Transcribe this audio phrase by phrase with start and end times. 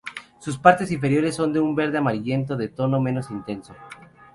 [0.39, 3.75] Sus partes inferiores son de un verde amarillento de tono menos intenso.